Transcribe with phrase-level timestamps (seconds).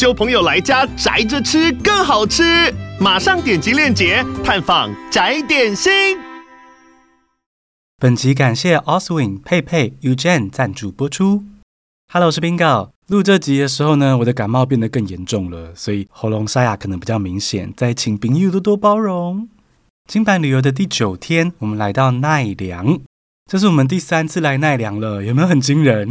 [0.00, 2.42] 揪朋友来家宅着吃更好吃。
[2.98, 5.92] 马上点击链接探访宅点心。
[7.98, 11.44] 本集感谢 Oswin、佩佩、Eugen 赞助播出。
[12.10, 12.88] Hello，我是 Bingo。
[13.08, 19.50] 录这集的时候呢，我的感冒变得更严重了，所以喉咙沙哑可能比较明显，再请朋友多多包容。
[20.10, 22.98] 金版旅游的第九天，我们来到奈良，
[23.44, 26.08] 这是我们第三次来奈良了，有没有很惊人？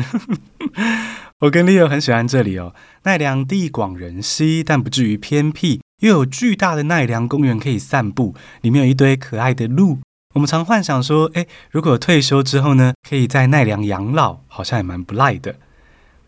[1.41, 5.79] 我跟 Leo 很喜欢这里哦，奈良地广人稀，但不至于偏僻。
[6.01, 9.99] 又有巨大的奈良公园可以散步，里面有一堆可爱的鹿。
[10.35, 15.55] 我们常幻想说，诶，如果退休之后呢，可以在奈良养老，好像也蛮不赖的。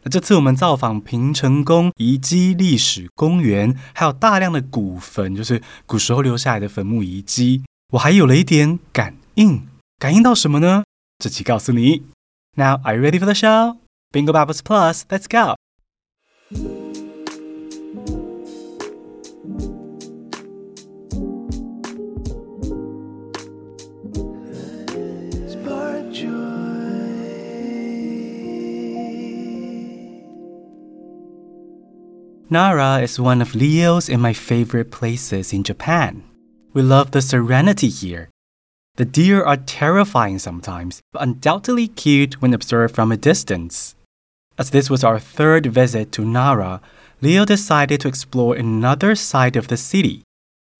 [0.04, 7.64] 那这次我们造访平成宫遗迹历史公园，还有大量的古坟，就是古时候留下来的坟墓遗迹。
[7.92, 9.68] 我还有了一点感应，
[10.00, 10.84] 感应到什么呢？
[11.20, 12.04] 这期告诉你。
[12.56, 13.81] Now, are you ready for the show?
[14.12, 15.56] Bingo Bubbles Plus, let's go.
[32.52, 36.22] Nara is one of Leo's and my favorite places in Japan.
[36.74, 38.30] We love the serenity here.
[38.98, 43.96] The deer are terrifying sometimes, but undoubtedly cute when observed from a distance.
[44.62, 46.82] As this was our third visit to Nara,
[47.20, 50.22] Leo decided to explore another side of the city.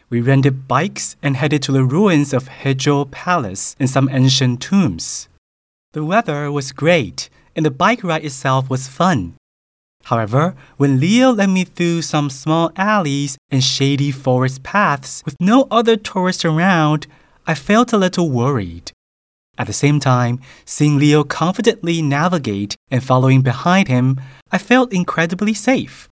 [0.08, 5.30] We rented bikes and headed to the ruins of Heijo Palace and some ancient tombs.
[5.94, 9.34] The weather was great, and the bike ride itself was fun.
[10.04, 15.68] However, when Leo led me through some small alleys and shady forest paths with no
[15.72, 17.08] other tourists around,
[17.48, 18.92] I felt a little worried.
[19.58, 24.20] At the same time, seeing Leo confidently navigate and following behind him,
[24.52, 26.08] I felt incredibly safe.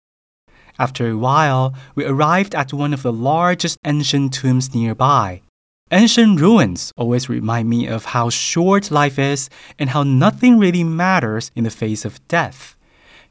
[0.78, 5.42] After a while, we arrived at one of the largest ancient tombs nearby.
[5.90, 9.48] Ancient ruins always remind me of how short life is
[9.78, 12.76] and how nothing really matters in the face of death.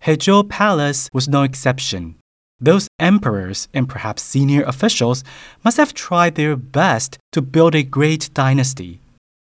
[0.04, 2.16] Heijo Palace was no exception.
[2.60, 5.24] Those emperors and perhaps senior officials
[5.64, 9.00] must have tried their best to build a great dynasty.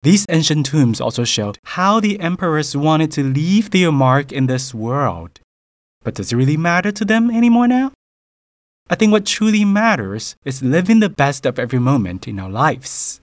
[0.03, 4.73] These ancient tombs also showed how the emperors wanted to leave their mark in this
[4.73, 5.39] world.
[6.03, 7.93] But does it really matter to them anymore now?
[8.89, 13.21] I think what truly matters is living the best of every moment in our lives.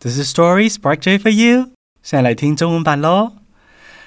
[0.00, 1.72] Does the story spark joy for you?
[2.02, 3.36] 现在来听中文版喽。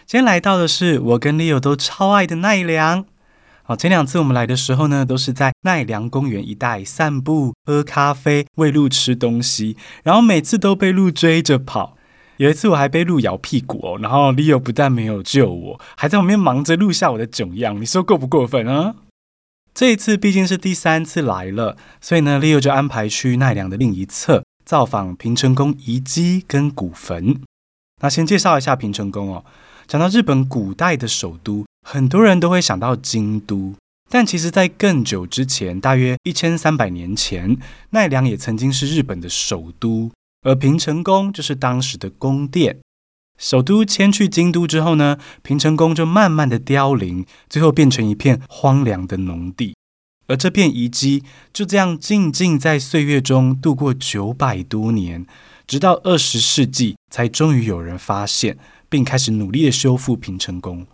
[0.06, 3.06] 今天来到的是我跟 Leo 都超爱的奈良。
[3.69, 11.97] 好，前两次我们来的时候呢，都是在奈良公园一带散步、喝咖啡、喂鹿吃东西，然后每次都被鹿追着跑。
[12.37, 17.81] 有一次我还被鹿咬屁股哦，然后 Leo 不但没有救我，还在旁边忙着录下我的囧样。
[17.81, 18.95] 你说过不过分啊？
[19.75, 27.41] 这一次毕竟是第三次来了，所以呢，Leo 就安排去奈良的另一侧造访平成宫遗迹跟古坟。
[28.01, 29.45] 那先介绍一下平成宫哦。
[29.89, 33.75] 讲到日本古代的首都，很多人都会想到京都，
[34.11, 37.57] 但其实，在更久之前，大约一千三百年前，
[37.91, 40.11] 奈良也曾经是日本的首都，
[40.43, 42.79] 而平成宫就是当时的宫殿。
[43.39, 49.77] 首都迁去京都之后呢，平成宫就慢慢的凋零，最后变成一片荒凉的农地，
[50.27, 51.23] 而这片遗迹
[51.53, 55.25] 就这样静静在岁月中度过九百多年，
[55.65, 58.59] 直到二十世纪才终于有人发现。
[58.89, 60.87] 并开始努力的修复平成宫，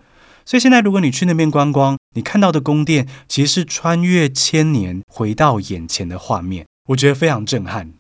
[0.44, 7.92] 所以现在如果你去那边观光，你看到的宫殿其实是穿越千年回到眼前的画面，我觉得非常震撼。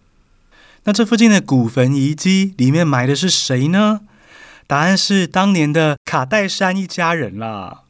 [0.84, 4.00] 那这附近的古坟遗迹里面埋的是谁呢？
[4.66, 7.82] 答案是当年的卡戴珊一家人啦。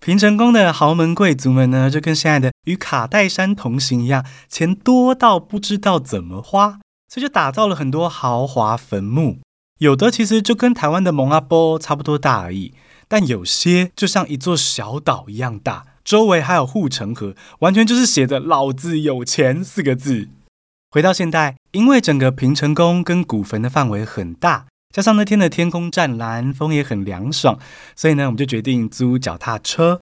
[0.00, 6.78] 平成宫的豪门贵族们呢，就跟现在的与卡戴珊同行一样，钱多到不知道怎么花，
[7.08, 9.38] 所以就打造了很多豪华坟墓。
[9.78, 12.72] 有的其实就跟台湾的蒙阿波差不多大而已，
[13.08, 20.28] 但有些就像一座小岛一样大，周围还有护城河，完全就是写着“老子有钱”四个字。
[20.90, 27.58] 回到现代，因为整个平城宫跟古坟的范围很大，加上那天的天空湛蓝，风也很凉爽，
[27.96, 30.00] 所以呢，我们就决定租脚踏车。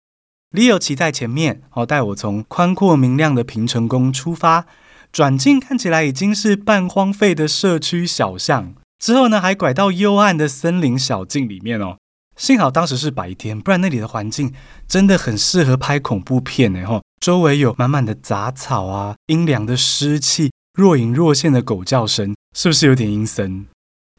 [0.55, 4.67] Leo 骑在前面，好带我从宽阔明亮的平城宫出发，
[5.11, 11.97] 转进看起来已经是半荒废的社区小巷，之后呢还拐到幽暗的森林小径里面哦。
[12.37, 14.55] 幸好当时是白天，不然那里的环境
[14.87, 16.87] 真的很适合拍恐怖片呢。
[16.87, 23.67] 吼，周围有满满的杂草啊，阴凉的湿气，若隐若现的狗叫声，是不是有点阴森？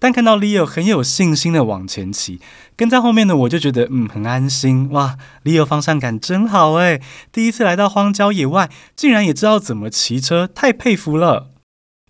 [0.01, 2.41] 但看到 Leo 很有信心的往前骑，
[2.75, 7.01] 跟在后面的我就觉得嗯很安心哇，Leo 方向感真好诶，
[7.31, 11.51] 第一次来到荒郊野外，竟然也知道怎么骑车，太佩服了。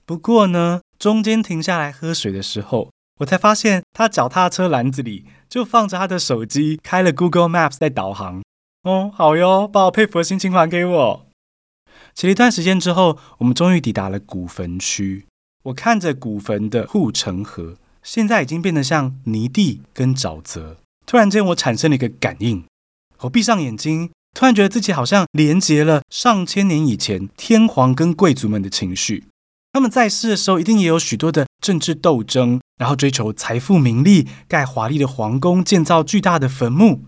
[0.06, 2.90] 不过呢，中间停下来喝水的时候，
[3.20, 5.26] 我才发现他脚踏车篮子里。
[5.50, 8.42] 就放着他的手机，开了 Google Maps 在导航。
[8.84, 11.26] 哦，好哟，把我佩服的心情还给我。
[12.16, 15.26] 骑了一段时间之后，我们终于抵达了古坟区。
[15.64, 20.78] 我看着古坟的护城河，现在已经变得像泥地跟沼泽。
[21.06, 22.64] 突然间，我产生了一个感应。
[23.20, 29.26] 我闭上眼睛，突然觉得自己好像连接了上千年以前天皇跟贵族们的情绪。
[29.74, 32.62] 他们在世的时候，一定也有许多的政治斗争。
[32.78, 37.02] 然后追求财富名利，盖华丽的皇宫，建造巨大的坟墓，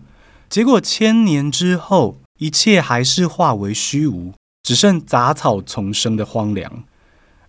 [0.48, 4.32] 结果千年之后，一切还是化为虚无，
[4.62, 6.84] 只剩杂草丛生的荒凉。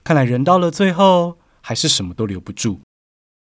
[0.04, 2.82] 看来人到了最后，还是什么都留不住。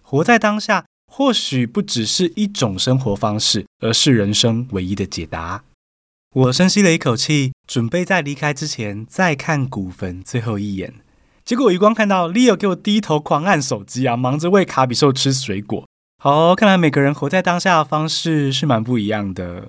[0.03, 5.63] 活在当下，或许不只是一种生活方式，而是人生唯一的解答。
[6.33, 10.93] 我深吸了一口气，准备在离开之前再看古坟最后一眼。
[11.46, 15.86] 结果我一光看到 Leo 给我低头狂按手机啊，忙着喂卡比兽吃水果。
[16.18, 19.68] 好，看来每个人活在当下的方式是蛮不一样的。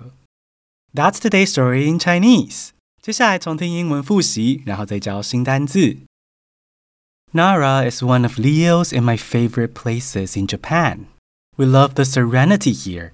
[0.94, 2.70] That's today's story in Chinese。
[3.02, 5.98] 接下来重听英文复习，然后再教新单字。
[7.34, 11.06] Nara is one of Leo's and my favorite places in Japan.
[11.58, 13.12] We love the serenity here.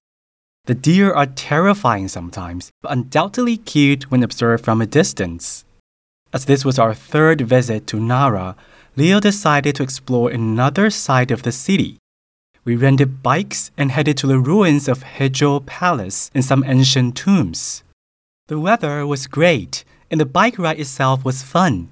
[0.66, 5.63] The deer are terrifying sometimes, but undoubtedly cute when observed from a distance.
[6.35, 8.57] As this was our third visit to Nara,
[8.97, 11.99] Leo decided to explore another side of the city.
[12.65, 17.85] We rented bikes and headed to the ruins of Hejo Palace and some ancient tombs.
[18.49, 21.91] The weather was great, and the bike ride itself was fun.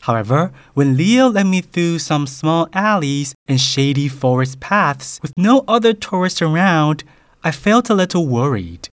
[0.00, 5.64] However, when Leo led me through some small alleys and shady forest paths with no
[5.68, 7.04] other tourists around,
[7.44, 8.88] I felt a little worried.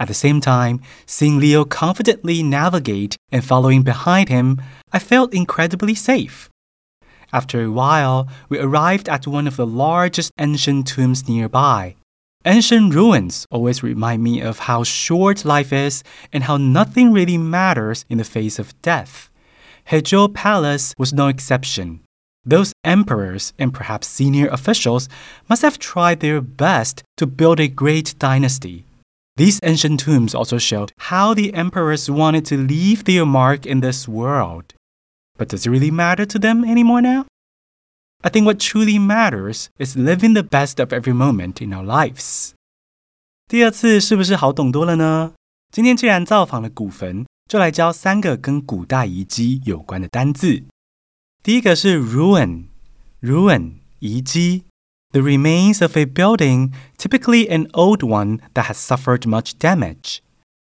[0.00, 4.60] At the same time, seeing Leo confidently navigate and following behind him,
[4.94, 6.48] I felt incredibly safe.
[7.34, 11.96] After a while, we arrived at one of the largest ancient tombs nearby.
[12.46, 16.02] Ancient ruins always remind me of how short life is
[16.32, 19.28] and how nothing really matters in the face of death.
[19.90, 22.00] Hejo Palace was no exception.
[22.42, 25.10] Those emperors and perhaps senior officials
[25.46, 28.86] must have tried their best to build a great dynasty.
[29.39, 34.07] These ancient tombs also showed how the emperors wanted to leave their mark in this
[34.07, 34.73] world.
[35.37, 37.25] But does it really matter to them anymore now?
[38.23, 42.53] I think what truly matters is living the best of every moment in our lives.
[43.47, 45.33] 第二次是不是好懂多了呢？
[45.71, 50.63] 今天既然造访了古坟，就来教三个跟古代遗迹有关的单字。
[51.43, 54.63] 第一个是 ruin，ruin 遗迹。
[55.11, 60.19] The remains of a building, typically an old one that has suffered much damage，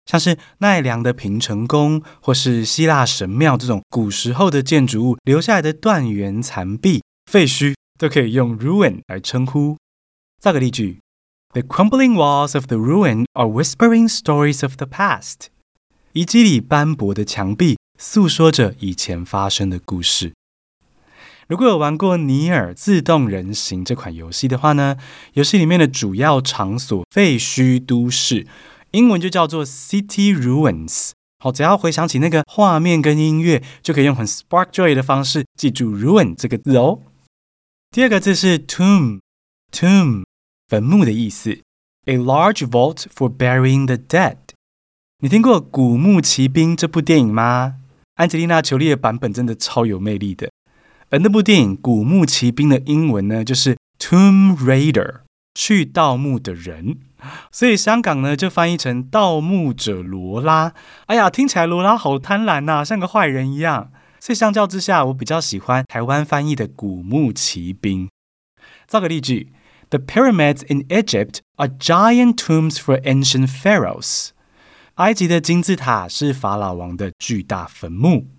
[0.06, 9.77] 像是奈良的平成宫或是希腊神庙这种古时候的建筑物留下来的断垣残壁、废墟，都可以用 ruin 来称呼。
[10.41, 11.00] 造个例句：
[11.53, 15.48] The crumbling walls of the ruin are whispering stories of the past。
[16.12, 20.32] 遗迹里斑驳的墙壁诉说着以前发生的故事。
[21.47, 24.97] 如果有玩过《尼尔：自动人形》这款游戏的话呢，
[25.33, 28.47] 游戏里面的主要场所废墟都市，
[28.92, 31.11] 英文就叫做 City Ruins。
[31.37, 37.02] 好，只要回想起那个画面跟音乐，就可以用很 Spark Joy 的方式记住 Ruin 这个字哦。
[37.92, 40.23] 第二个字是 Tomb，Tomb
[40.68, 41.59] 坟墓的意思
[42.06, 44.37] ，A large vault for burying the dead。
[45.19, 47.75] 你听过《古墓奇兵》这部电影吗？
[48.16, 50.49] 安吉丽娜·裘丽的版本真的超有魅力的。
[51.09, 55.21] 而那部电影《古墓奇兵》的英文呢，就是 Tomb Raider，
[55.54, 56.97] 去盗墓的人，
[57.52, 60.74] 所以香港呢就翻译成盗墓者罗拉。
[61.06, 63.92] 哎呀，听起来罗拉好贪婪呐、啊，像个坏人一样。
[64.19, 68.07] 所以相较之下，我比较喜欢台湾翻译的《古墓奇兵》。
[68.88, 69.54] 造个例句
[69.92, 74.30] ：The pyramids in Egypt are giant tombs for ancient pharaohs。
[74.95, 78.34] 埃及的金字塔是法老王的巨大坟墓。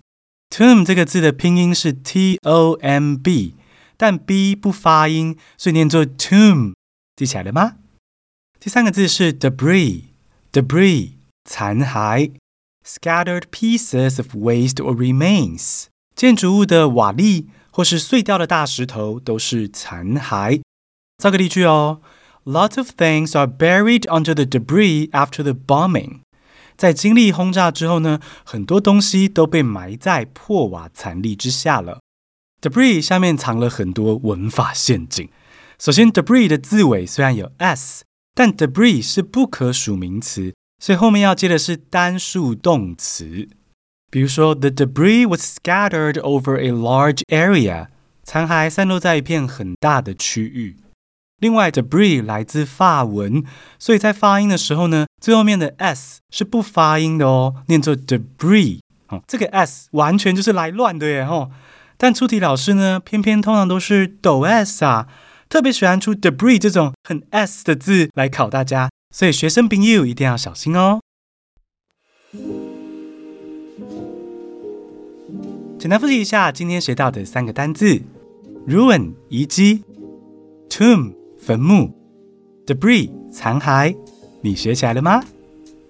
[0.49, 3.55] Tomb 这个字的拼音是 T O M B，
[3.95, 6.73] 但 B 不发音，所以念作 tomb，
[7.15, 7.75] 记起来了吗？
[8.59, 11.11] 第三个字是 debris，debris
[11.45, 12.31] 残骸
[12.83, 15.85] ，scattered pieces of waste or remains。
[16.15, 20.61] 建筑物的瓦砾或是碎掉的大石头都是残骸。
[21.17, 22.01] 造个例句哦
[22.45, 26.21] ，Lots of things are buried under the debris after the bombing。
[26.77, 31.99] 在经历轰炸之后呢，很多东西都被埋在破瓦残礫之下了。
[32.61, 35.27] Debris 下面藏了很多文法陷阱。
[35.79, 38.03] 首先，debris 的字尾虽然有 s，
[38.33, 43.49] 但 debris 是不可数名词，所以后面要接的是单数动词。
[44.09, 47.87] 比如说，the debris was scattered over a large area，
[48.23, 50.77] 残骸散落在一片很大的区域。
[51.39, 53.43] 另外，debris 来自法文，
[53.77, 58.79] 所以在发音的时候呢，最后面的 s 是不发音的哦，念作 debris。
[59.09, 61.23] 哦，这个 s 完全就是来乱的耶！
[61.23, 61.51] 吼，
[61.95, 65.07] 但出题老师呢，偏偏通常都是抖 s 啊。
[65.47, 70.99] 特别喜欢出 debris 这种很 s 的字来考大家，所以学生朋友一定要小心哦。
[75.79, 78.01] 简单复习一下今天学到的三个单字
[78.67, 79.83] ：ruin 遗迹
[80.67, 81.13] ，tomb
[81.47, 81.89] 坟墓
[82.65, 83.95] ，debris 残骸。
[84.41, 85.23] 你学起来了吗？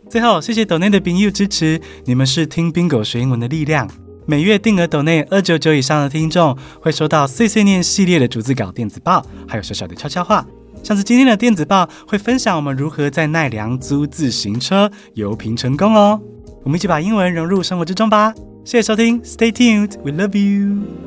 [0.08, 3.90] 最后，谢谢抖内的朋友支持，你们是听 Bingo 学英文的力量。
[4.28, 10.46] 每月定额抖内二九九以上的听众会收到碎碎念系列的逐字稿电子报，还有小小的悄悄话。
[10.84, 16.22] 像是今天的电子报会分享我们如何在奈良租自行车游评成功哦。
[16.64, 18.32] 我们一起把英文融入生活之中吧。
[18.64, 21.07] 谢谢收听，Stay tuned，We love you。